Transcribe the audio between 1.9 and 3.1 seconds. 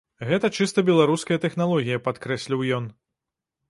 падкрэсліў ён.